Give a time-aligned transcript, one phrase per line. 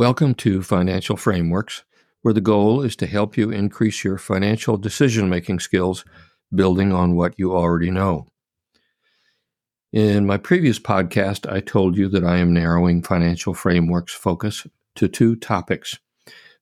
[0.00, 1.84] Welcome to Financial Frameworks,
[2.22, 6.06] where the goal is to help you increase your financial decision making skills
[6.54, 8.26] building on what you already know.
[9.92, 15.06] In my previous podcast, I told you that I am narrowing Financial Frameworks' focus to
[15.06, 15.98] two topics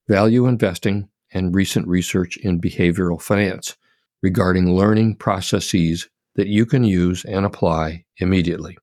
[0.09, 3.77] value investing and recent research in behavioral finance
[4.21, 8.77] regarding learning processes that you can use and apply immediately.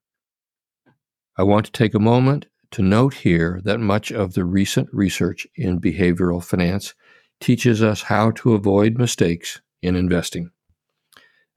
[1.37, 5.47] I want to take a moment to note here that much of the recent research
[5.55, 6.93] in behavioral finance
[7.39, 10.51] teaches us how to avoid mistakes in investing.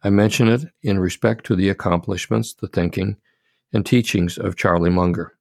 [0.02, 3.16] I mention it in respect to the accomplishments, the thinking,
[3.72, 5.36] and teachings of Charlie Munger.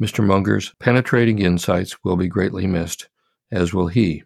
[0.00, 0.24] Mr.
[0.24, 3.08] Munger's penetrating insights will be greatly missed,
[3.50, 4.24] as will he.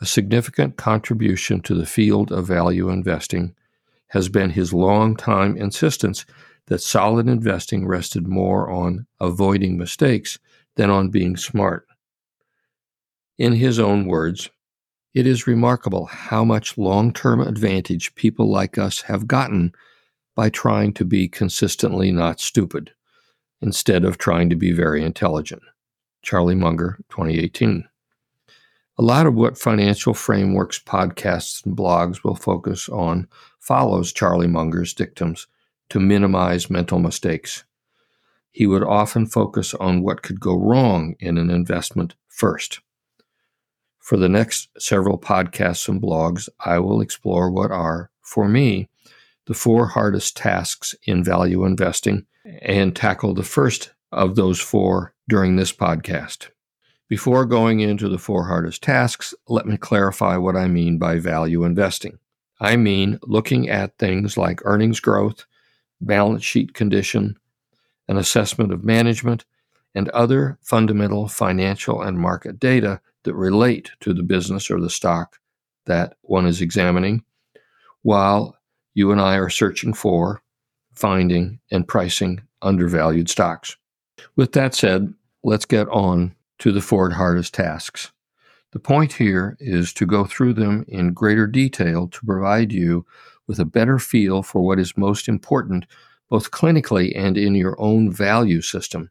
[0.00, 3.54] A significant contribution to the field of value investing
[4.08, 6.24] has been his long-time insistence
[6.68, 10.38] that solid investing rested more on avoiding mistakes
[10.76, 11.86] than on being smart.
[13.38, 14.50] In his own words,
[15.14, 19.72] it is remarkable how much long term advantage people like us have gotten
[20.36, 22.92] by trying to be consistently not stupid
[23.60, 25.62] instead of trying to be very intelligent.
[26.22, 27.88] Charlie Munger, 2018.
[28.98, 33.26] A lot of what Financial Frameworks podcasts and blogs will focus on
[33.58, 35.46] follows Charlie Munger's dictums
[35.90, 37.64] to minimize mental mistakes.
[38.50, 42.80] He would often focus on what could go wrong in an investment first.
[43.98, 48.88] For the next several podcasts and blogs, I will explore what are, for me,
[49.46, 52.26] the four hardest tasks in value investing
[52.62, 56.48] and tackle the first of those four during this podcast.
[57.08, 61.64] Before going into the four hardest tasks, let me clarify what I mean by value
[61.64, 62.18] investing.
[62.60, 65.46] I mean looking at things like earnings growth,
[66.00, 67.36] balance sheet condition,
[68.08, 69.44] an assessment of management,
[69.94, 75.38] and other fundamental financial and market data that relate to the business or the stock
[75.86, 77.24] that one is examining,
[78.02, 78.56] while
[78.94, 80.42] you and I are searching for,
[80.94, 83.76] finding, and pricing undervalued stocks.
[84.36, 88.10] With that said, let's get on to the four hardest tasks.
[88.72, 93.06] The point here is to go through them in greater detail to provide you
[93.48, 95.86] with a better feel for what is most important,
[96.30, 99.10] both clinically and in your own value system.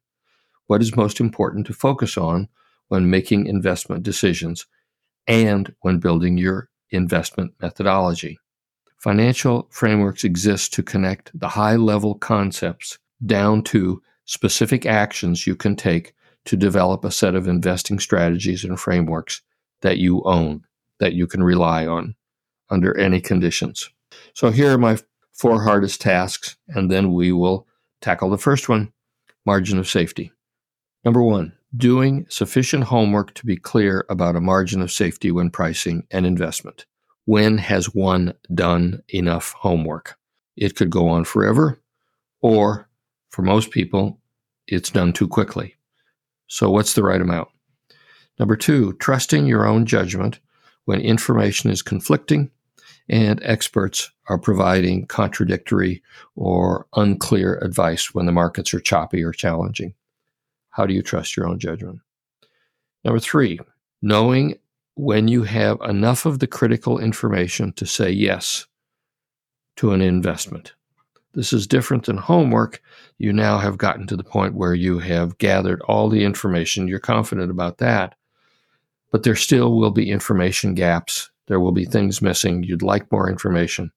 [0.67, 2.47] What is most important to focus on
[2.87, 4.65] when making investment decisions
[5.27, 8.39] and when building your investment methodology.
[8.99, 15.75] Financial frameworks exist to connect the high level concepts down to specific actions you can
[15.75, 16.13] take
[16.45, 19.41] to develop a set of investing strategies and frameworks
[19.81, 20.63] that you own,
[20.99, 22.15] that you can rely on
[22.69, 23.89] under any conditions.
[24.33, 24.97] So here are my
[25.33, 27.67] four hardest tasks, and then we will
[28.01, 28.91] tackle the first one
[29.45, 30.31] margin of safety.
[31.05, 36.05] Number one, doing sufficient homework to be clear about a margin of safety when pricing
[36.11, 36.85] an investment.
[37.25, 40.17] When has one done enough homework?
[40.55, 41.79] It could go on forever,
[42.41, 42.89] or
[43.29, 44.19] for most people,
[44.67, 45.75] it's done too quickly.
[46.47, 47.49] So, what's the right amount?
[48.39, 50.39] Number two, trusting your own judgment
[50.85, 52.49] when information is conflicting
[53.09, 56.03] and experts are providing contradictory
[56.35, 59.93] or unclear advice when the markets are choppy or challenging.
[60.69, 61.99] How do you trust your own judgment?
[63.03, 63.59] Number three,
[64.01, 64.57] knowing
[64.95, 68.65] when you have enough of the critical information to say yes
[69.77, 70.73] to an investment.
[71.33, 72.81] This is different than homework.
[73.19, 76.87] You now have gotten to the point where you have gathered all the information.
[76.87, 78.15] You're confident about that.
[79.11, 82.63] But there still will be information gaps there will be things missing.
[82.63, 83.91] You'd like more information,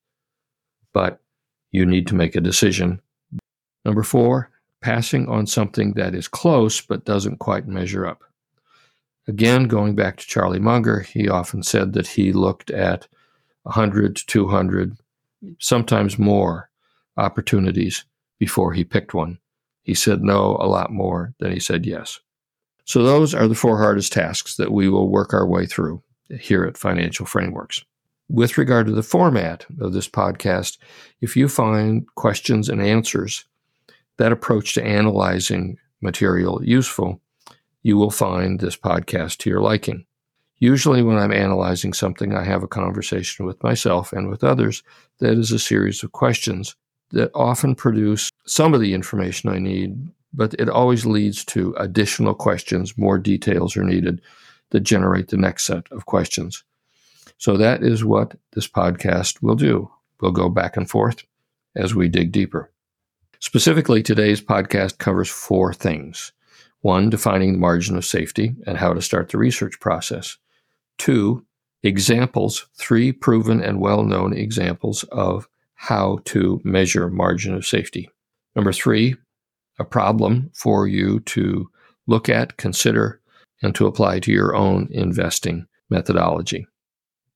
[0.92, 1.20] but
[1.70, 3.00] you need to make a decision.
[3.84, 4.50] Number four,
[4.80, 8.22] passing on something that is close but doesn't quite measure up.
[9.28, 13.06] Again, going back to Charlie Munger, he often said that he looked at
[13.64, 14.96] 100 to 200,
[15.58, 16.70] sometimes more
[17.16, 18.04] opportunities
[18.38, 19.38] before he picked one.
[19.82, 22.20] He said no a lot more than he said yes.
[22.86, 26.02] So, those are the four hardest tasks that we will work our way through
[26.38, 27.84] here at Financial Frameworks.
[28.28, 30.78] With regard to the format of this podcast,
[31.20, 33.44] if you find questions and answers,
[34.18, 37.20] that approach to analyzing material useful,
[37.82, 40.04] you will find this podcast to your liking.
[40.58, 44.82] Usually, when I'm analyzing something, I have a conversation with myself and with others
[45.18, 46.76] that is a series of questions
[47.12, 49.96] that often produce some of the information I need,
[50.34, 54.20] but it always leads to additional questions, more details are needed
[54.70, 56.64] that generate the next set of questions.
[57.38, 59.90] So that is what this podcast will do.
[60.20, 61.24] We'll go back and forth
[61.74, 62.70] as we dig deeper.
[63.38, 66.32] Specifically, today's podcast covers four things.
[66.82, 70.36] One, defining the margin of safety and how to start the research process.
[70.98, 71.46] Two,
[71.82, 78.10] examples, three proven and well known examples of how to measure margin of safety.
[78.54, 79.16] Number three,
[79.78, 81.70] a problem for you to
[82.06, 83.19] look at, consider,
[83.62, 86.66] and to apply to your own investing methodology.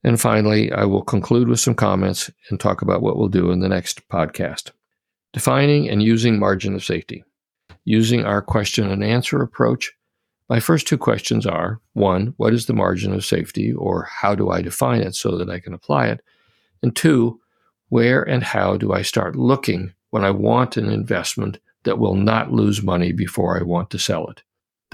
[0.03, 3.61] And finally, I will conclude with some comments and talk about what we'll do in
[3.61, 4.71] the next podcast.
[5.33, 7.25] Defining and using margin of safety.
[7.85, 9.93] Using our question and answer approach,
[10.49, 14.51] my first two questions are one, what is the margin of safety, or how do
[14.51, 16.21] I define it so that I can apply it?
[16.83, 17.41] And two,
[17.89, 22.53] where and how do I start looking when I want an investment that will not
[22.53, 24.43] lose money before I want to sell it?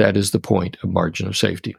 [0.01, 1.77] That is the point of margin of safety.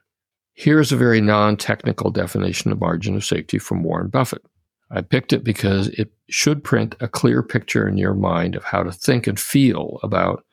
[0.54, 4.46] Here's a very non technical definition of margin of safety from Warren Buffett.
[4.92, 8.84] I picked it because it should print a clear picture in your mind of how
[8.84, 10.46] to think and feel about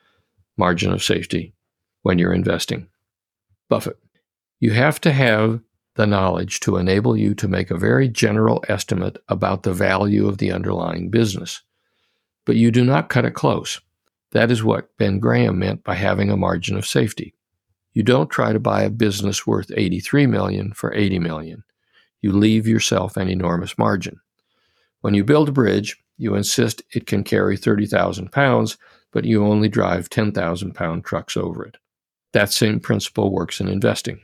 [0.57, 1.53] margin of safety
[2.01, 2.89] when you're investing.
[3.69, 3.99] Buffett,
[4.61, 5.61] you have to have
[5.97, 10.39] the knowledge to enable you to make a very general estimate about the value of
[10.39, 11.61] the underlying business.
[12.47, 13.79] But you do not cut it close.
[14.33, 17.35] That is what Ben Graham meant by having a margin of safety.
[17.99, 21.65] You don't try to buy a business worth 83 million for 80 million.
[22.23, 24.21] You leave yourself an enormous margin.
[25.01, 28.79] When you build a bridge, you insist it can carry 30,000 pounds,
[29.11, 31.77] but you only drive 10,000 pound trucks over it.
[32.35, 34.21] That same principle works in investing.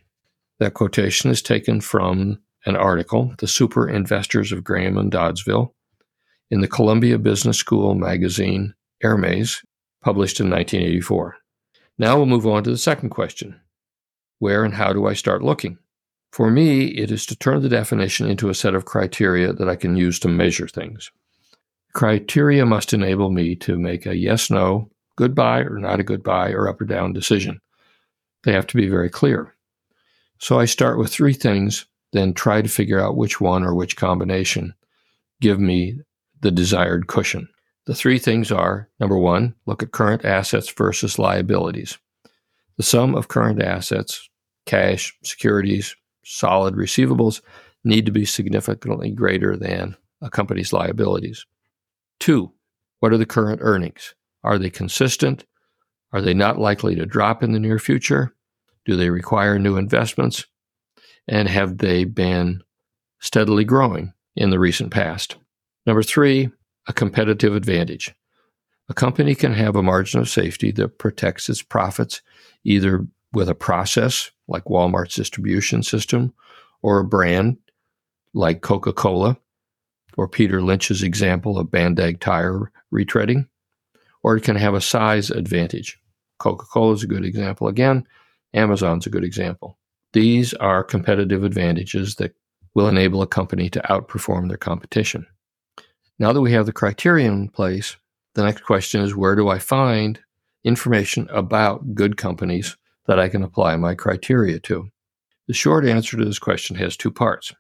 [0.61, 5.73] That quotation is taken from an article, The Super Investors of Graham and Doddsville,
[6.49, 8.73] in the Columbia Business School magazine
[9.03, 9.65] Hermes,
[10.01, 11.39] published in 1984.
[11.99, 13.61] Now we'll move on to the second question
[14.39, 15.79] Where and how do I start looking?
[16.33, 19.77] For me, it is to turn the definition into a set of criteria that I
[19.77, 21.11] can use to measure things.
[21.93, 26.25] Criteria must enable me to make a yes, no, good buy or not a good
[26.25, 27.61] buy, or up or down decision.
[28.43, 29.55] They have to be very clear.
[30.39, 33.97] So I start with three things, then try to figure out which one or which
[33.97, 34.75] combination
[35.41, 36.01] give me
[36.41, 37.49] the desired cushion.
[37.87, 41.99] The three things are number one, look at current assets versus liabilities.
[42.77, 44.29] The sum of current assets,
[44.67, 45.95] cash, securities,
[46.25, 47.41] solid receivables,
[47.85, 51.47] need to be significantly greater than a company's liabilities.
[52.19, 52.53] Two,
[53.01, 54.15] what are the current earnings?
[54.43, 55.45] Are they consistent?
[56.13, 58.35] Are they not likely to drop in the near future?
[58.85, 60.47] Do they require new investments?
[61.29, 62.63] And have they been
[63.21, 65.37] steadily growing in the recent past?
[65.87, 66.51] Number three,
[66.87, 68.15] a competitive advantage.
[68.89, 72.21] A company can have a margin of safety that protects its profits
[72.65, 76.35] either with a process like Walmart's distribution system
[76.83, 77.57] or a brand
[78.35, 79.39] like Coca Cola
[80.17, 83.49] or Peter Lynch's example of Bandag tire retreading,
[84.23, 85.99] or it can have a size advantage.
[86.39, 88.07] Coca Cola is a good example again,
[88.53, 89.79] Amazon's a good example.
[90.13, 92.35] These are competitive advantages that
[92.75, 95.27] will enable a company to outperform their competition.
[96.19, 97.97] Now that we have the criteria in place,
[98.35, 100.21] the next question is where do I find
[100.65, 102.77] information about good companies
[103.07, 104.89] that I can apply my criteria to?
[105.47, 107.53] The short answer to this question has two parts.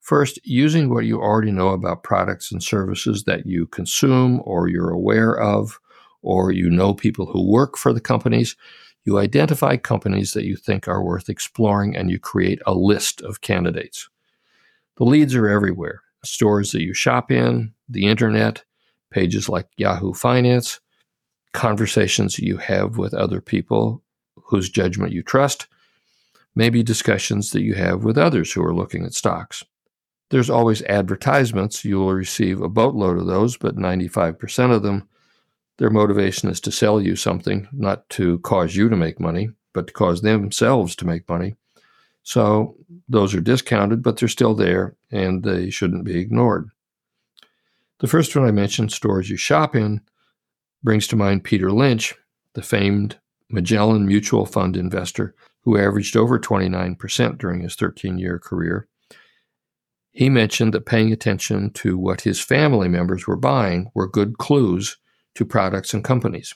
[0.00, 4.90] First, using what you already know about products and services that you consume or you're
[4.90, 5.78] aware of,
[6.22, 8.56] or you know people who work for the companies,
[9.04, 13.40] you identify companies that you think are worth exploring and you create a list of
[13.40, 14.08] candidates.
[14.96, 18.62] The leads are everywhere stores that you shop in, the internet,
[19.10, 20.80] pages like Yahoo Finance,
[21.52, 24.02] conversations you have with other people
[24.36, 25.66] whose judgment you trust,
[26.54, 29.64] maybe discussions that you have with others who are looking at stocks.
[30.30, 31.84] There's always advertisements.
[31.84, 35.08] You will receive a boatload of those, but 95% of them,
[35.78, 39.88] their motivation is to sell you something, not to cause you to make money, but
[39.88, 41.56] to cause themselves to make money.
[42.22, 42.76] So
[43.08, 46.70] those are discounted, but they're still there and they shouldn't be ignored.
[48.00, 50.00] The first one I mentioned, stores you shop in,
[50.82, 52.14] brings to mind Peter Lynch,
[52.54, 53.18] the famed
[53.50, 58.88] Magellan mutual fund investor who averaged over 29% during his 13 year career.
[60.12, 64.96] He mentioned that paying attention to what his family members were buying were good clues
[65.34, 66.54] to products and companies.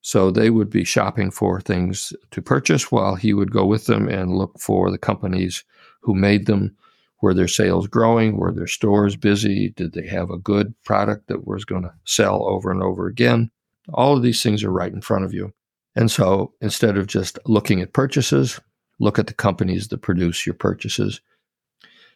[0.00, 4.08] So they would be shopping for things to purchase while he would go with them
[4.08, 5.64] and look for the companies
[6.02, 6.76] who made them.
[7.22, 8.36] Were their sales growing?
[8.36, 9.70] Were their stores busy?
[9.70, 13.50] Did they have a good product that was going to sell over and over again?
[13.94, 15.52] All of these things are right in front of you.
[15.94, 18.60] And so instead of just looking at purchases,
[18.98, 21.20] look at the companies that produce your purchases.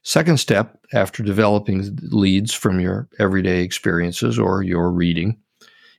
[0.02, 5.38] Second step after developing leads from your everyday experiences or your reading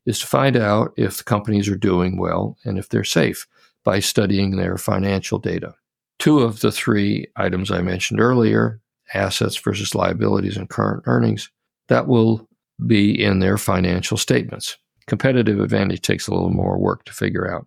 [0.05, 3.47] is to find out if the companies are doing well and if they're safe.
[3.83, 5.73] by studying their financial data.
[6.19, 8.79] Two of the three items I mentioned earlier,
[9.13, 11.49] assets versus liabilities and current earnings,
[11.87, 12.47] that will
[12.85, 14.77] be in their financial statements.
[15.07, 17.65] Competitive advantage takes a little more work to figure out.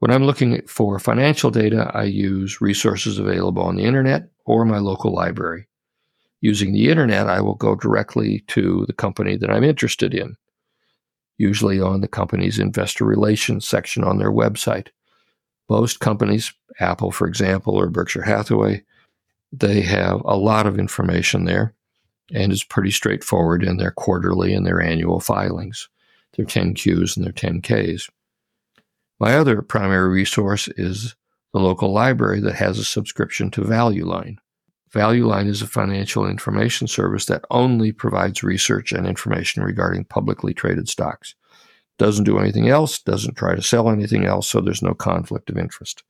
[0.00, 4.78] When I'm looking for financial data, I use resources available on the internet or my
[4.78, 5.68] local library.
[6.40, 10.34] Using the internet, I will go directly to the company that I'm interested in,
[11.38, 14.88] usually on the company's investor relations section on their website.
[15.70, 18.84] Most companies, Apple, for example, or Berkshire Hathaway,
[19.52, 21.74] they have a lot of information there
[22.32, 25.88] and it's pretty straightforward in their quarterly and their annual filings,
[26.36, 28.08] their 10Qs and their 10Ks.
[29.20, 31.14] My other primary resource is
[31.52, 34.38] the local library that has a subscription to ValueLine.
[34.92, 40.88] ValueLine is a financial information service that only provides research and information regarding publicly traded
[40.88, 41.34] stocks.
[41.98, 45.58] Doesn't do anything else, doesn't try to sell anything else, so there's no conflict of
[45.58, 46.02] interest.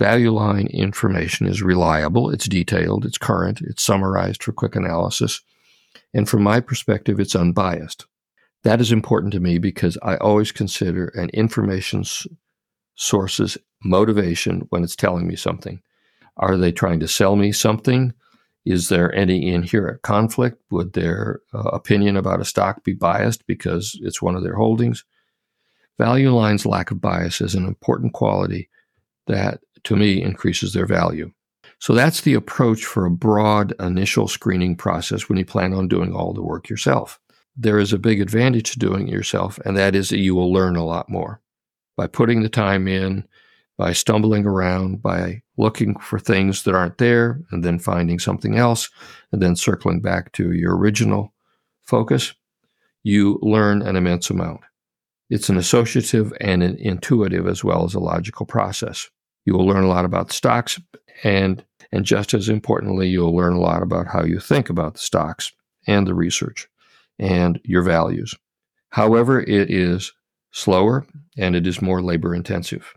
[0.00, 5.42] Value line information is reliable, it's detailed, it's current, it's summarized for quick analysis,
[6.14, 8.06] and from my perspective, it's unbiased.
[8.64, 12.04] That is important to me because I always consider an information
[12.94, 15.82] source's motivation when it's telling me something.
[16.38, 18.14] Are they trying to sell me something?
[18.64, 20.62] Is there any inherent conflict?
[20.70, 25.04] Would their uh, opinion about a stock be biased because it's one of their holdings?
[25.98, 28.70] Value Line's lack of bias is an important quality
[29.26, 31.32] that to me increases their value.
[31.78, 36.12] So that's the approach for a broad initial screening process when you plan on doing
[36.12, 37.18] all the work yourself.
[37.56, 40.52] There is a big advantage to doing it yourself, and that is that you will
[40.52, 41.40] learn a lot more.
[41.96, 43.26] By putting the time in,
[43.78, 48.90] by stumbling around, by looking for things that aren't there, and then finding something else,
[49.32, 51.32] and then circling back to your original
[51.82, 52.34] focus,
[53.02, 54.60] you learn an immense amount.
[55.30, 59.08] It's an associative and an intuitive as well as a logical process.
[59.44, 60.78] You will learn a lot about stocks
[61.24, 65.00] and and just as importantly, you'll learn a lot about how you think about the
[65.00, 65.52] stocks
[65.86, 66.68] and the research
[67.18, 68.34] and your values.
[68.90, 70.12] However, it is
[70.52, 71.06] slower
[71.36, 72.94] and it is more labor intensive.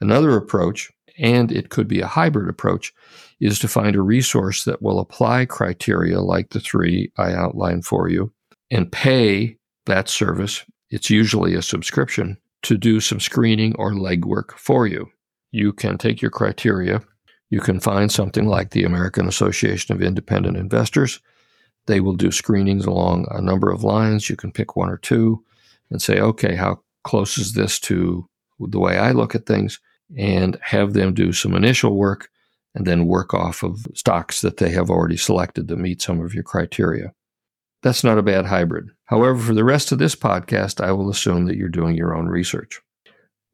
[0.00, 2.92] Another approach, and it could be a hybrid approach,
[3.40, 8.08] is to find a resource that will apply criteria like the three I outlined for
[8.08, 8.32] you
[8.70, 10.64] and pay that service.
[10.90, 15.10] It's usually a subscription to do some screening or legwork for you
[15.52, 17.02] you can take your criteria.
[17.50, 21.20] You can find something like the American Association of Independent Investors.
[21.86, 24.30] They will do screenings along a number of lines.
[24.30, 25.44] You can pick one or two
[25.90, 28.26] and say, okay, how close is this to
[28.58, 29.78] the way I look at things?
[30.16, 32.30] And have them do some initial work
[32.74, 36.34] and then work off of stocks that they have already selected that meet some of
[36.34, 37.12] your criteria.
[37.82, 38.90] That's not a bad hybrid.
[39.06, 42.26] However, for the rest of this podcast, I will assume that you're doing your own
[42.28, 42.80] research.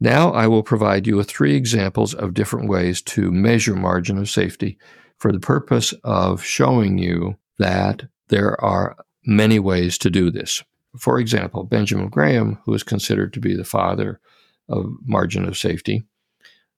[0.01, 4.31] Now I will provide you with three examples of different ways to measure margin of
[4.31, 4.79] safety
[5.19, 10.63] for the purpose of showing you that there are many ways to do this.
[10.99, 14.21] For example, Benjamin Graham, who is considered to be the father
[14.69, 16.05] of margin of safety,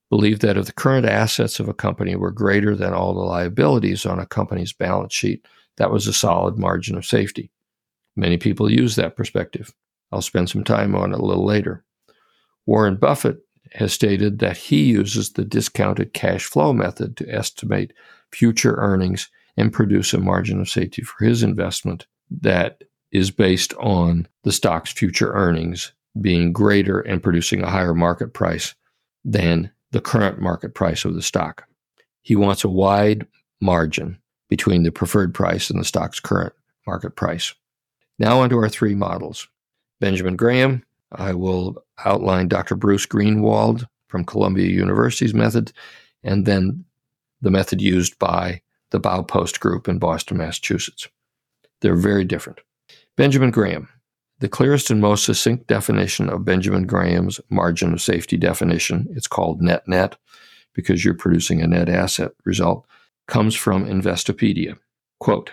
[0.09, 4.05] believed that if the current assets of a company were greater than all the liabilities
[4.05, 5.47] on a company's balance sheet,
[5.77, 7.51] that was a solid margin of safety.
[8.15, 9.73] Many people use that perspective.
[10.11, 11.85] I'll spend some time on it a little later.
[12.71, 13.39] Warren Buffett
[13.73, 17.91] has stated that he uses the discounted cash flow method to estimate
[18.31, 24.25] future earnings and produce a margin of safety for his investment that is based on
[24.43, 28.73] the stock's future earnings being greater and producing a higher market price
[29.25, 31.67] than the current market price of the stock.
[32.21, 33.27] He wants a wide
[33.59, 36.53] margin between the preferred price and the stock's current
[36.87, 37.53] market price.
[38.17, 39.49] Now, onto our three models.
[39.99, 42.75] Benjamin Graham I will outline Dr.
[42.75, 45.71] Bruce Greenwald from Columbia University's method,
[46.23, 46.85] and then
[47.41, 51.07] the method used by the Baupost Group in Boston, Massachusetts.
[51.81, 52.59] They're very different.
[53.15, 53.89] Benjamin Graham.
[54.39, 59.61] The clearest and most succinct definition of Benjamin Graham's margin of safety definition, it's called
[59.61, 60.15] net net
[60.73, 62.85] because you're producing a net asset result,
[63.27, 64.77] comes from Investopedia.
[65.19, 65.51] Quote,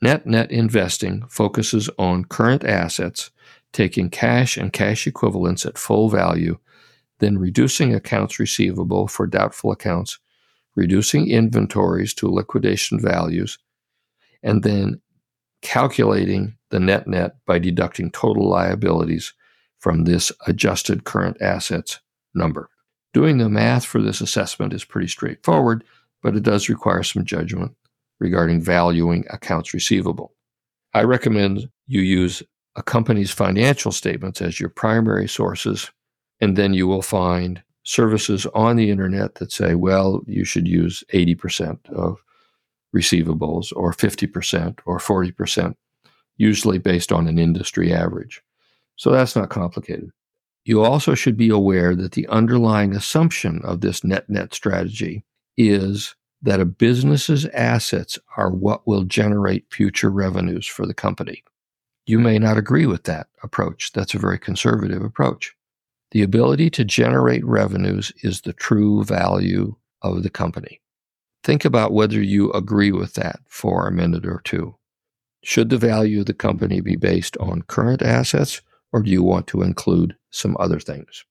[0.00, 3.30] net net investing focuses on current assets
[3.72, 6.58] taking cash and cash equivalents at full value,
[7.20, 10.18] then reducing accounts receivable for doubtful accounts,
[10.74, 13.58] reducing inventories to liquidation values,
[14.42, 15.00] and then
[15.62, 19.32] calculating the net net by deducting total liabilities
[19.78, 22.00] from this adjusted current assets
[22.34, 22.68] number.
[23.14, 25.84] Doing the math for this assessment is pretty straightforward,
[26.22, 27.72] but it does require some judgment
[28.18, 30.34] regarding valuing accounts receivable.
[30.94, 32.42] I recommend you use
[32.76, 35.90] a company's financial statements as your primary sources,
[36.40, 41.04] and then you will find services on the internet that say, well, you should use
[41.12, 42.22] 80% of
[42.94, 45.74] receivables or 50% or 40%,
[46.36, 48.42] usually based on an industry average.
[48.96, 50.10] So that's not complicated.
[50.64, 55.24] You also should be aware that the underlying assumption of this net net strategy
[55.56, 61.42] is that a business's assets are what will generate future revenues for the company.
[62.04, 63.92] You may not agree with that approach.
[63.92, 65.54] That's a very conservative approach.
[66.10, 70.80] The ability to generate revenues is the true value of the company.
[71.44, 74.76] Think about whether you agree with that for a minute or two.
[75.42, 78.60] Should the value of the company be based on current assets,
[78.92, 81.24] or do you want to include some other things?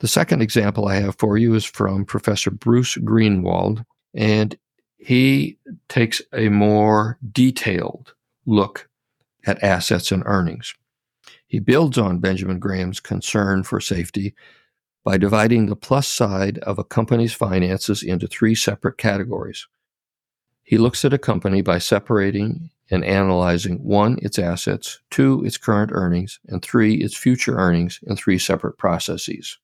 [0.00, 4.56] The second example I have for you is from Professor Bruce Greenwald, and
[4.96, 8.14] he takes a more detailed
[8.46, 8.87] look
[9.46, 10.74] at assets and earnings.
[11.46, 14.34] He builds on Benjamin Graham's concern for safety
[15.04, 19.66] by dividing the plus side of a company's finances into three separate categories.
[20.62, 25.90] He looks at a company by separating and analyzing one, its assets, two, its current
[25.92, 29.58] earnings, and three, its future earnings in three separate processes.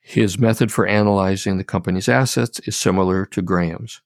[0.00, 4.00] His method for analyzing the company's assets is similar to Graham's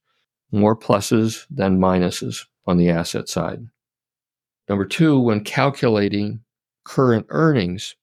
[0.53, 3.67] more pluses than minuses on the asset side.
[4.73, 6.41] Number two, when calculating
[6.87, 7.95] current earnings,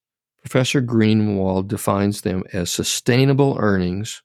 [0.44, 4.22] Professor Greenwald defines them as sustainable earnings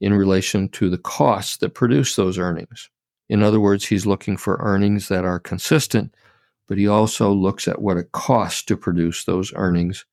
[0.00, 2.90] in relation to the costs that produce those earnings.
[3.28, 6.14] In other words, he's looking for earnings that are consistent,
[6.68, 10.06] but he also looks at what it costs to produce those earnings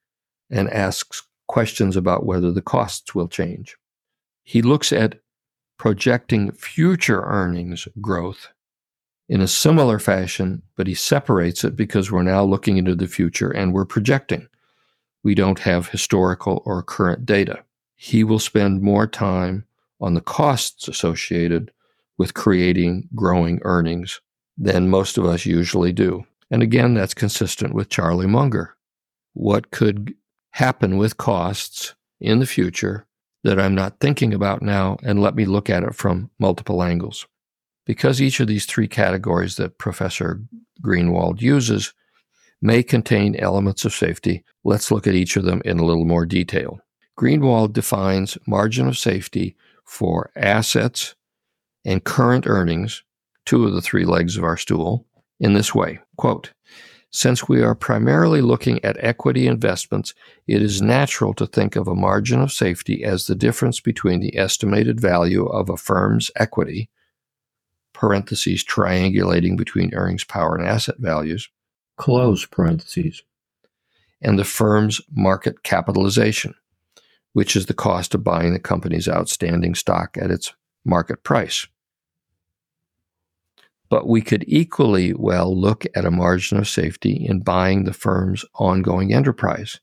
[0.49, 3.77] and asks questions about whether the costs will change.
[4.43, 5.19] He looks at
[5.77, 8.47] projecting future earnings growth
[9.31, 13.49] in a similar fashion, but he separates it because we're now looking into the future
[13.49, 14.45] and we're projecting.
[15.23, 17.63] We don't have historical or current data.
[17.95, 19.65] He will spend more time
[20.01, 21.71] on the costs associated
[22.17, 24.19] with creating growing earnings
[24.57, 26.25] than most of us usually do.
[26.49, 28.75] And again, that's consistent with Charlie Munger.
[29.31, 30.13] What could
[30.51, 33.07] happen with costs in the future
[33.45, 37.25] that I'm not thinking about now, and let me look at it from multiple angles.
[37.85, 40.41] Because each of these three categories that Professor
[40.81, 41.93] Greenwald uses
[42.61, 46.25] may contain elements of safety, let's look at each of them in a little more
[46.25, 46.79] detail.
[47.19, 51.15] Greenwald defines margin of safety for assets
[51.83, 53.03] and current earnings,
[53.45, 55.05] two of the three legs of our stool,
[55.39, 56.53] in this way quote,
[57.13, 60.13] since we are primarily looking at equity investments,
[60.47, 64.37] it is natural to think of a margin of safety as the difference between the
[64.37, 66.89] estimated value of a firm's equity
[68.01, 71.47] parentheses, triangulating between earnings power and asset values,
[71.97, 73.21] close parentheses,
[74.23, 76.55] and the firm's market capitalization,
[77.33, 80.51] which is the cost of buying the company's outstanding stock at its
[80.83, 81.67] market price.
[83.87, 88.43] But we could equally well look at a margin of safety in buying the firm's
[88.55, 89.79] ongoing enterprise.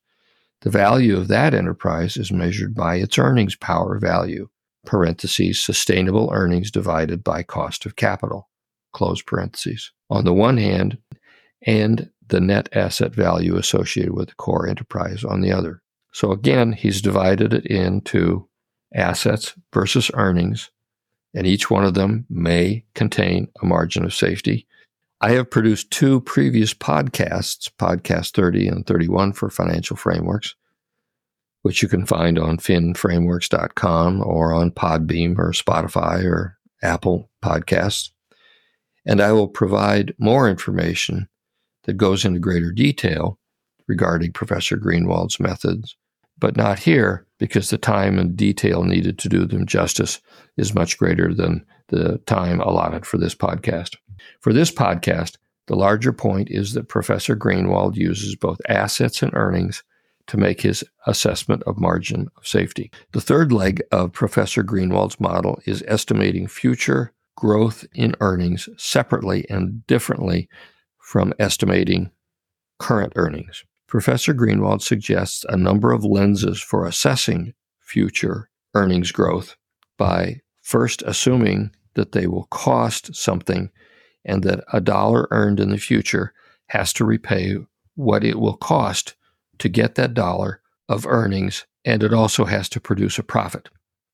[0.62, 4.48] The value of that enterprise is measured by its earnings power value,
[4.86, 8.48] parentheses, sustainable earnings divided by cost of capital,
[8.92, 10.98] close parentheses, on the one hand,
[11.66, 15.82] and the net asset value associated with the core enterprise on the other.
[16.12, 18.48] So again, he's divided it into
[18.94, 20.70] assets versus earnings,
[21.34, 24.66] and each one of them may contain a margin of safety.
[25.20, 30.54] I have produced two previous podcasts, podcast 30 and 31 for financial frameworks,
[31.68, 38.08] which you can find on finframeworks.com or on Podbean or Spotify or Apple Podcasts.
[39.04, 41.28] And I will provide more information
[41.82, 43.38] that goes into greater detail
[43.86, 45.94] regarding Professor Greenwald's methods,
[46.38, 50.22] but not here because the time and detail needed to do them justice
[50.56, 53.94] is much greater than the time allotted for this podcast.
[54.40, 59.82] For this podcast, the larger point is that Professor Greenwald uses both assets and earnings
[60.28, 62.90] to make his assessment of margin of safety.
[63.12, 69.86] The third leg of Professor Greenwald's model is estimating future growth in earnings separately and
[69.86, 70.48] differently
[70.98, 72.10] from estimating
[72.78, 73.64] current earnings.
[73.86, 79.56] Professor Greenwald suggests a number of lenses for assessing future earnings growth
[79.96, 83.70] by first assuming that they will cost something
[84.24, 86.34] and that a dollar earned in the future
[86.66, 87.56] has to repay
[87.94, 89.16] what it will cost
[89.58, 93.68] to get that dollar of earnings, and it also has to produce a profit.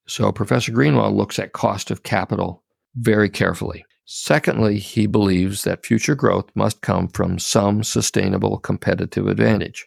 [0.07, 2.63] So Professor Greenwald looks at cost of capital
[2.97, 3.85] very carefully.
[4.05, 9.87] Secondly, he believes that future growth must come from some sustainable competitive advantage.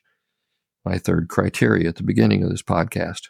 [0.86, 3.28] My third criteria at the beginning of this podcast.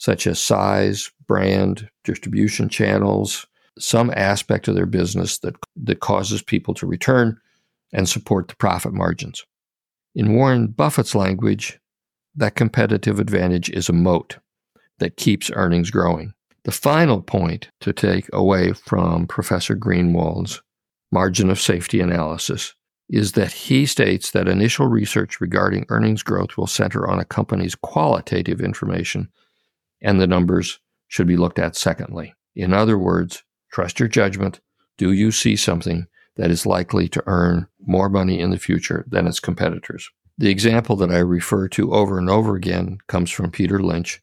[0.00, 3.46] such as size, brand, distribution channels,
[3.78, 7.38] some aspect of their business that, that causes people to return
[7.92, 9.44] and support the profit margins.
[10.14, 11.78] In Warren Buffett's language,
[12.34, 14.38] that competitive advantage is a moat
[14.98, 16.34] that keeps earnings growing.
[16.64, 20.62] The final point to take away from Professor Greenwald's
[21.12, 22.74] margin of safety analysis
[23.08, 27.74] is that he states that initial research regarding earnings growth will center on a company's
[27.74, 29.28] qualitative information
[30.02, 32.34] and the numbers should be looked at secondly.
[32.54, 33.42] In other words,
[33.72, 34.60] trust your judgment.
[34.98, 39.26] Do you see something that is likely to earn more money in the future than
[39.26, 40.10] its competitors?
[40.38, 44.22] The example that I refer to over and over again comes from Peter Lynch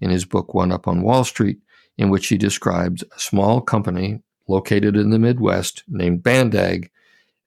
[0.00, 1.58] in his book One Up on Wall Street,
[1.96, 6.90] in which he describes a small company located in the Midwest named Bandag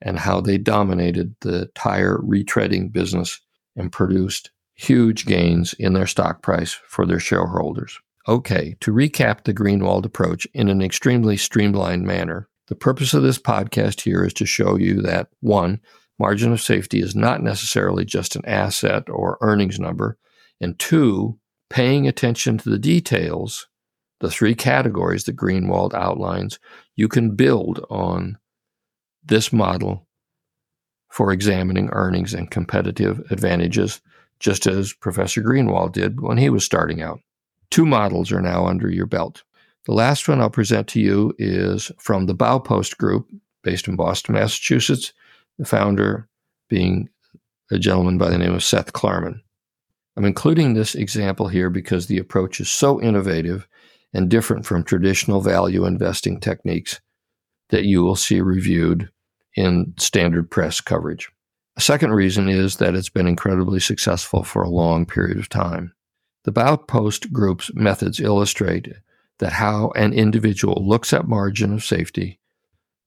[0.02, 3.40] and how they dominated the tire retreading business
[3.76, 8.00] and produced huge gains in their stock price for their shareholders.
[8.28, 13.40] Okay, to recap the Greenwald approach in an extremely streamlined manner, the purpose of this
[13.40, 15.82] podcast here is to show you that one,
[16.20, 20.18] margin of safety is not necessarily just an asset or earnings number,
[20.62, 23.68] and two, paying attention to the details,
[24.20, 26.60] the three categories that Greenwald outlines,
[26.96, 28.38] you can build on
[29.24, 30.08] this model
[31.10, 34.00] for examining earnings and competitive advantages,
[34.40, 37.20] just as Professor Greenwald did when he was starting out.
[37.72, 39.44] Two models are now under your belt.
[39.86, 43.30] The last one I'll present to you is from the Baupost Group,
[43.64, 45.14] based in Boston, Massachusetts,
[45.58, 46.28] the founder
[46.70, 47.10] being
[47.72, 49.42] a gentleman by the name of Seth Klarman.
[50.16, 53.68] I'm including this example here because the approach is so innovative
[54.14, 57.00] and different from traditional value investing techniques
[57.70, 59.10] that you will see reviewed
[59.56, 61.30] in standard press coverage.
[61.78, 65.94] A second reason is that it's been incredibly successful for a long period of time.
[66.44, 68.92] The Baupost Group's methods illustrate
[69.40, 72.40] that how an individual looks at margin of safety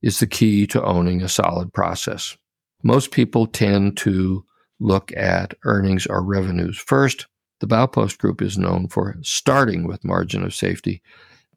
[0.03, 2.37] is the key to owning a solid process.
[2.83, 4.45] Most people tend to
[4.81, 7.27] look at earnings or revenues first.
[7.61, 11.01] The Baupost Group is known for starting with margin of safety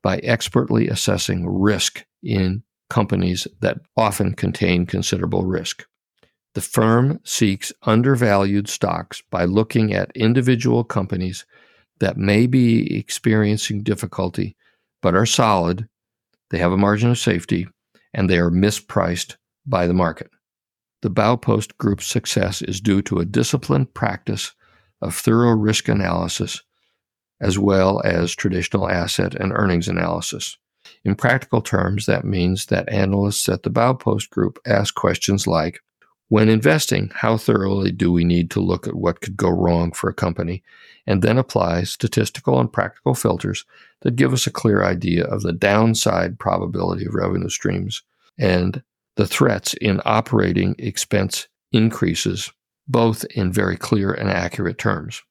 [0.03, 2.61] by expertly assessing risk in
[2.91, 5.85] companies that often contain considerable risk.
[6.53, 11.45] The firm seeks undervalued stocks by looking at individual companies
[11.99, 14.55] that may be experiencing difficulty
[15.05, 15.87] but are solid,
[16.49, 17.67] they have a margin of safety,
[18.11, 20.31] and they are mispriced by the market.
[21.03, 24.55] The Baupost Group's success is due to a disciplined practice
[25.03, 26.63] of thorough risk analysis
[27.39, 30.57] as well as traditional asset and earnings analysis.
[31.03, 35.81] In practical terms, that means that analysts at the Baupost Group ask questions like
[36.27, 40.09] When investing, how thoroughly do we need to look at what could go wrong for
[40.09, 40.63] a company,
[41.05, 43.63] and then apply statistical and practical filters
[44.01, 48.01] that give us a clear idea of the downside probability of revenue streams
[48.39, 48.81] and
[49.15, 52.51] the threats in operating expense increases,
[52.87, 55.21] both in very clear and accurate terms.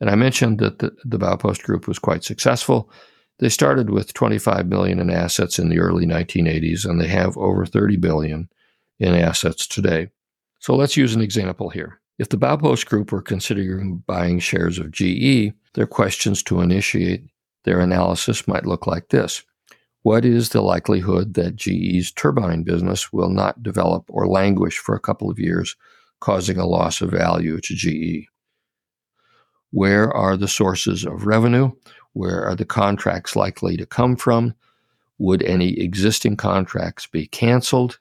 [0.00, 2.90] And I mentioned that the, the Baupost Group was quite successful.
[3.38, 7.64] They started with 25 million in assets in the early 1980s, and they have over
[7.64, 8.48] 30 billion
[9.00, 10.10] in assets today.
[10.62, 12.00] So let's use an example here.
[12.20, 17.24] If the Baupost Group were considering buying shares of GE, their questions to initiate
[17.64, 19.42] their analysis might look like this.
[20.02, 25.00] What is the likelihood that GE's turbine business will not develop or languish for a
[25.00, 25.74] couple of years,
[26.20, 28.28] causing a loss of value to GE?
[29.72, 31.72] Where are the sources of revenue?
[32.12, 34.54] Where are the contracts likely to come from?
[35.18, 37.98] Would any existing contracts be canceled?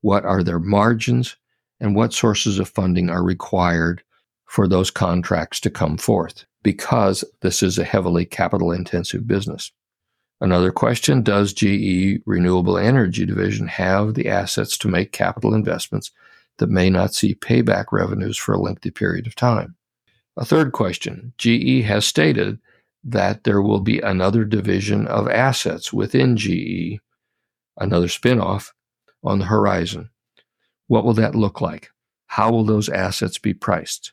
[0.00, 1.36] What are their margins?
[1.80, 4.02] And what sources of funding are required
[4.46, 6.44] for those contracts to come forth?
[6.62, 9.72] Because this is a heavily capital intensive business.
[10.40, 16.10] Another question Does GE Renewable Energy Division have the assets to make capital investments
[16.58, 19.76] that may not see payback revenues for a lengthy period of time?
[20.36, 22.58] A third question GE has stated
[23.04, 27.00] that there will be another division of assets within GE,
[27.78, 28.72] another spinoff
[29.22, 30.10] on the horizon.
[30.88, 31.90] What will that look like?
[32.26, 34.12] How will those assets be priced?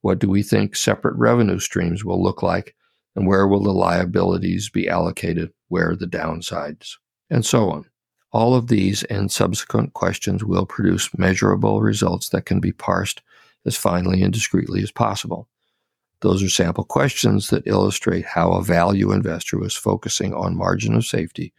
[0.00, 2.74] What do we think separate revenue streams will look like?
[3.16, 5.52] And where will the liabilities be allocated?
[5.68, 6.94] Where are the downsides?
[7.30, 7.84] And so on.
[8.30, 13.22] All of these and subsequent questions will produce measurable results that can be parsed
[13.64, 15.48] as finely and discretely as possible.
[16.20, 20.94] Those are sample questions that illustrate how a value investor who is focusing on margin
[20.94, 21.52] of safety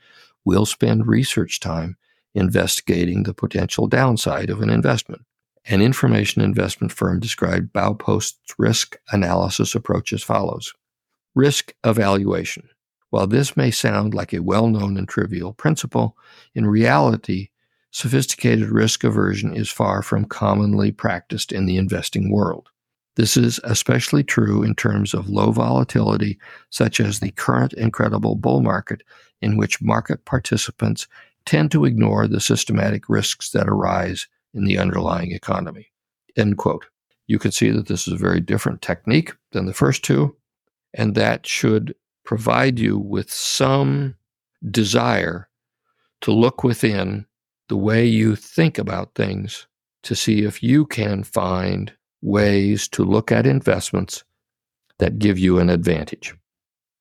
[0.45, 1.97] will spend research time
[2.33, 5.23] investigating the potential downside of an investment.
[5.65, 10.73] An information investment firm described Baupost's risk analysis approach as follows.
[11.35, 12.69] Risk evaluation.
[13.09, 16.17] While this may sound like a well known and trivial principle,
[16.53, 17.49] in reality,
[17.91, 22.69] sophisticated risk aversion is far from commonly practiced in the investing world.
[23.15, 26.39] This is especially true in terms of low volatility,
[26.69, 29.01] such as the current incredible bull market,
[29.41, 31.07] in which market participants
[31.45, 35.91] tend to ignore the systematic risks that arise in the underlying economy.
[36.35, 36.85] End quote.
[37.27, 40.35] You can see that this is a very different technique than the first two,
[40.93, 44.15] and that should provide you with some
[44.71, 45.47] desire
[46.21, 47.25] to look within
[47.67, 49.67] the way you think about things
[50.03, 54.23] to see if you can find ways to look at investments
[54.97, 56.35] that give you an advantage.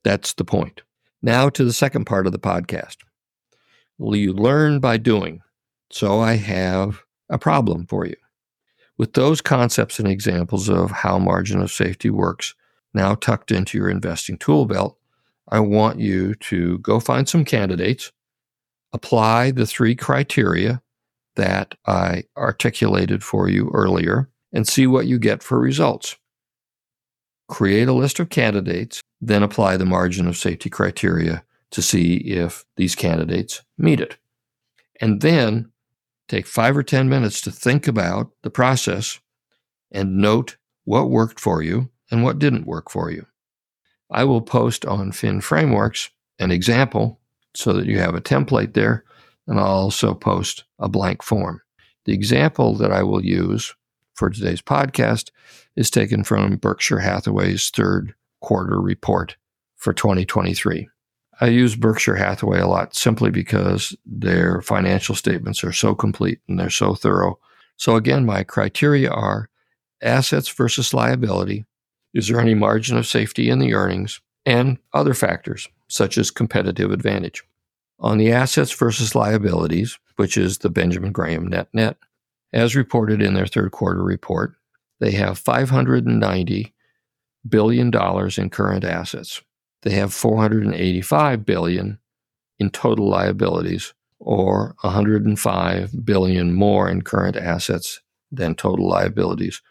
[0.05, 0.83] That's the point.
[1.23, 2.97] Now to the second part of the podcast.
[3.99, 5.43] Well, you learn by doing.
[5.91, 8.17] So I have a problem for you.
[8.97, 12.55] With those concepts and examples of how margin of safety works
[12.95, 14.99] now tucked into your investing tool belt,
[15.49, 18.13] I want you to go find some candidates
[18.93, 20.83] apply the three criteria
[21.37, 26.17] that I articulated for you earlier and see what you get for results.
[27.49, 32.65] Create a list of candidates, then apply the margin of safety criteria to see if
[32.77, 34.17] these candidates meet it.
[35.01, 35.71] And then
[36.29, 39.21] take five or 10 minutes to think about the process
[39.91, 43.27] and note what worked for you and what didn't work for you.
[44.11, 47.21] I will post on Fin Frameworks an example
[47.55, 49.05] so that you have a template there.
[49.47, 51.63] And I'll also post a blank form.
[52.05, 53.75] The example that I will use
[54.15, 55.31] for today's podcast
[55.77, 59.37] is taken from Berkshire Hathaway's third quarter report
[59.77, 60.89] for 2023.
[61.41, 66.59] I use Berkshire Hathaway a lot simply because their financial statements are so complete and
[66.59, 67.39] they're so thorough.
[67.77, 69.49] So, again, my criteria are
[70.03, 71.65] assets versus liability.
[72.13, 74.21] Is there any margin of safety in the earnings?
[74.45, 77.43] And other factors such as competitive advantage.
[78.01, 81.97] On the assets versus liabilities, which is the Benjamin Graham net net,
[82.53, 84.55] as reported in their third quarter report,
[85.01, 86.75] they have 590
[87.49, 89.43] billion dollars in current assets.
[89.83, 91.99] They have 485 billion
[92.59, 98.01] in total liabilities or 105 billion more in current assets
[98.33, 99.63] than total liabilities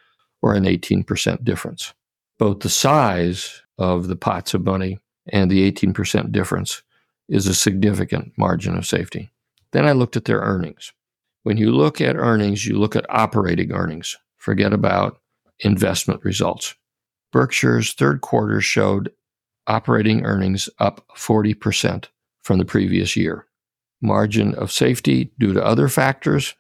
[0.42, 1.94] or an 18% difference.
[2.40, 6.84] Both the size of the pots of money and the 18% difference
[7.28, 9.30] is a significant margin of safety.
[9.72, 10.94] Then I looked at their earnings.
[11.44, 14.18] When you look at earnings, you look at operating earnings.
[14.38, 15.20] Forget about
[15.60, 16.76] investment results.
[17.32, 19.12] Berkshire's third quarter showed
[19.68, 22.06] operating earnings up 40%
[22.42, 23.46] from the previous year.
[24.02, 26.56] Margin of safety due to other factors,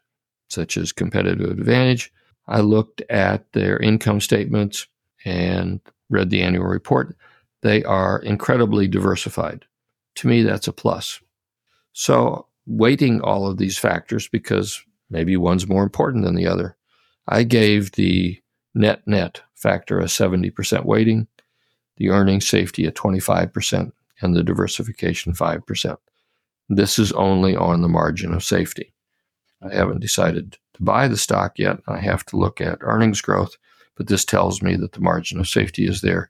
[0.49, 2.11] such as competitive advantage.
[2.47, 4.87] I looked at their income statements
[5.25, 7.15] and read the annual report.
[7.61, 9.65] They are incredibly diversified.
[10.15, 11.19] To me, that's a plus.
[11.93, 16.75] So, weighting all of these factors, because maybe one's more important than the other,
[17.27, 18.41] I gave the
[18.73, 21.27] net net factor a 70% weighting,
[21.97, 25.97] the earnings safety at 25%, and the diversification 5%.
[26.69, 28.93] This is only on the margin of safety.
[29.62, 31.79] I haven't decided to buy the stock yet.
[31.88, 33.57] I have to look at earnings growth,
[33.95, 36.29] but this tells me that the margin of safety is there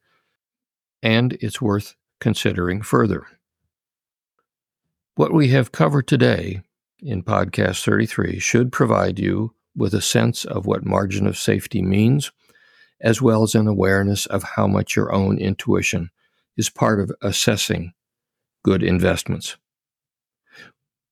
[1.04, 3.28] and it's worth considering further.
[5.16, 6.62] What we have covered today
[7.02, 12.32] in podcast 33 should provide you with a sense of what margin of safety means,
[13.02, 16.10] as well as an awareness of how much your own intuition
[16.56, 17.94] is part of assessing
[18.64, 19.58] good investments.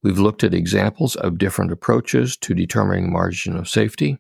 [0.02, 4.20] We've looked at examples of different approaches to determining margin of safety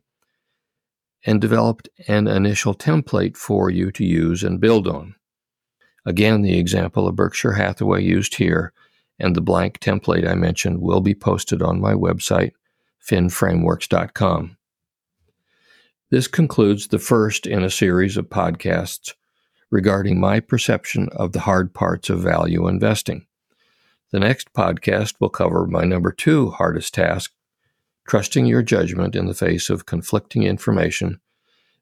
[1.25, 5.15] and developed an initial template for you to use and build on.
[6.05, 8.73] Again, the example of Berkshire Hathaway used here
[9.19, 12.51] and the blank template I mentioned will be posted on my website,
[13.07, 14.57] finframeworks.com.
[16.11, 19.15] This concludes the first in a series of podcasts
[19.71, 23.25] regarding my perception of the hard parts of value investing.
[24.11, 27.33] The next podcast will cover my number two hardest task
[28.07, 31.19] trusting your judgment in the face of conflicting information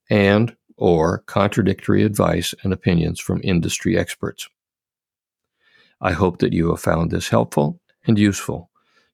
[0.10, 4.48] and or contradictory advice and opinions from industry experts.
[6.00, 8.70] I hope that you have found this helpful and useful.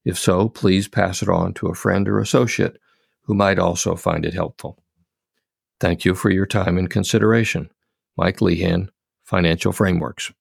[0.05, 2.77] If so, please pass it on to a friend or associate
[3.23, 4.83] who might also find it helpful.
[5.79, 7.69] Thank you for your time and consideration.
[8.17, 8.89] Mike Lehan,
[9.23, 10.31] Financial Frameworks.